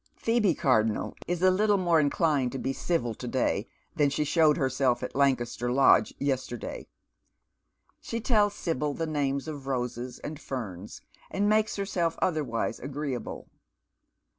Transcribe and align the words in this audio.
Phoebe 0.15 0.55
Cardonnel 0.55 1.13
is 1.27 1.43
a 1.43 1.51
little 1.51 1.77
more 1.77 1.99
inclined 1.99 2.51
to 2.53 2.57
be 2.57 2.73
civil 2.73 3.13
to 3.13 3.27
day 3.27 3.67
than 3.95 4.09
she 4.09 4.23
showed 4.23 4.57
herself 4.57 5.03
at 5.03 5.15
Lancaster 5.15 5.71
Lodge 5.71 6.15
yesterday. 6.17 6.87
She 7.99 8.19
tells 8.19 8.55
{>ibyl 8.65 8.95
the 8.97 9.05
names 9.05 9.47
of 9.47 9.67
roses 9.67 10.17
and 10.17 10.39
ferns, 10.41 11.01
and 11.29 11.47
makes 11.47 11.75
herself 11.75 12.17
otherwise 12.19 12.79
agreeable. 12.79 13.47